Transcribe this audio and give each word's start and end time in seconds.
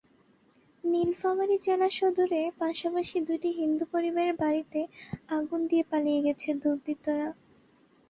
নীলফামারী 0.83 1.57
জেলা 1.65 1.89
সদরে 1.97 2.41
পাশাপাশি 2.61 3.17
দুটি 3.27 3.49
হিন্দু 3.59 3.83
পরিবারের 3.93 4.35
বাড়িতে 4.41 4.79
আগুন 5.37 5.59
দিয়ে 5.69 5.83
পালিয়ে 5.91 6.19
গেছে 6.25 6.49
দুর্বৃত্তরা। 6.61 7.29